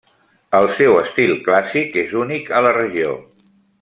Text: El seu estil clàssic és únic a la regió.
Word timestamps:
El 0.59 0.69
seu 0.77 0.95
estil 1.01 1.33
clàssic 1.49 1.99
és 2.05 2.17
únic 2.23 2.51
a 2.61 2.63
la 2.69 2.73
regió. 2.79 3.13